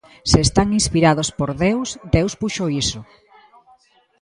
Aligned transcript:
Se 0.31 0.39
están 0.47 0.67
inspirados 0.79 1.27
por 1.37 1.49
Deus, 1.65 1.89
Deus 2.13 2.33
puxo 2.41 2.63
iso. 2.83 2.99